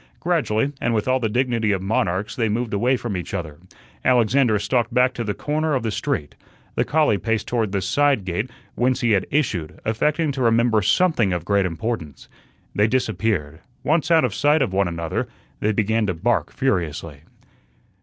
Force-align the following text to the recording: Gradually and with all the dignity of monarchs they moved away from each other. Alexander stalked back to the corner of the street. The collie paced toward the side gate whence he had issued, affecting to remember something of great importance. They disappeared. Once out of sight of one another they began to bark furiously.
Gradually 0.19 0.73
and 0.81 0.95
with 0.95 1.07
all 1.07 1.19
the 1.19 1.29
dignity 1.29 1.71
of 1.71 1.79
monarchs 1.79 2.35
they 2.35 2.49
moved 2.49 2.73
away 2.73 2.97
from 2.97 3.15
each 3.15 3.35
other. 3.35 3.59
Alexander 4.03 4.57
stalked 4.57 4.91
back 4.91 5.13
to 5.13 5.23
the 5.23 5.35
corner 5.35 5.75
of 5.75 5.83
the 5.83 5.91
street. 5.91 6.33
The 6.73 6.83
collie 6.83 7.19
paced 7.19 7.47
toward 7.47 7.71
the 7.71 7.83
side 7.83 8.25
gate 8.25 8.49
whence 8.73 9.01
he 9.01 9.11
had 9.11 9.27
issued, 9.29 9.79
affecting 9.85 10.31
to 10.31 10.41
remember 10.41 10.81
something 10.81 11.31
of 11.33 11.45
great 11.45 11.67
importance. 11.67 12.27
They 12.73 12.87
disappeared. 12.87 13.59
Once 13.83 14.09
out 14.09 14.25
of 14.25 14.33
sight 14.33 14.63
of 14.63 14.73
one 14.73 14.87
another 14.87 15.27
they 15.59 15.71
began 15.71 16.07
to 16.07 16.15
bark 16.15 16.51
furiously. 16.51 17.17